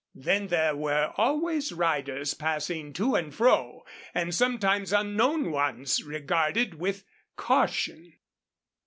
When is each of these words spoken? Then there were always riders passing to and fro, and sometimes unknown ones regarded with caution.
Then 0.15 0.47
there 0.47 0.75
were 0.75 1.13
always 1.15 1.71
riders 1.71 2.33
passing 2.33 2.91
to 2.93 3.13
and 3.13 3.31
fro, 3.31 3.85
and 4.15 4.33
sometimes 4.33 4.91
unknown 4.91 5.51
ones 5.51 6.01
regarded 6.03 6.73
with 6.79 7.05
caution. 7.35 8.11